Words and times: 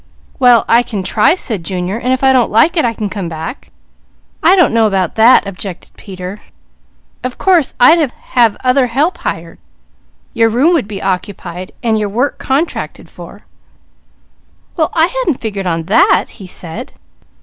"Well 0.39 0.65
I 0.67 0.81
can 0.81 1.03
try," 1.03 1.35
said 1.35 1.63
Junior, 1.63 1.99
"and 1.99 2.11
if 2.11 2.23
I 2.23 2.33
don't 2.33 2.49
like 2.49 2.75
it 2.75 2.83
I 2.83 2.95
can 2.95 3.07
come 3.07 3.29
back." 3.29 3.69
"I 4.41 4.55
don't 4.55 4.73
know 4.73 4.87
about 4.87 5.13
that," 5.13 5.45
objected 5.45 5.95
Peter. 5.95 6.41
"Of 7.23 7.37
course 7.37 7.75
I'd 7.79 7.99
have 8.11 8.57
other 8.63 8.87
help 8.87 9.19
hired; 9.19 9.59
your 10.33 10.49
room 10.49 10.73
would 10.73 10.87
be 10.87 11.03
occupied 11.03 11.71
and 11.83 11.99
your 11.99 12.09
work 12.09 12.39
contracted 12.39 13.11
for" 13.11 13.45
"Well 14.75 14.89
I 14.95 15.05
hadn't 15.05 15.39
figured 15.39 15.67
on 15.67 15.83
that," 15.83 16.25
he 16.31 16.47
said. 16.47 16.93